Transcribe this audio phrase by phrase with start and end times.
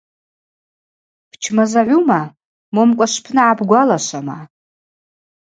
[1.31, 2.21] Бчмазагӏвума
[2.75, 4.37] момкӏва швпны гӏабгвалашвама?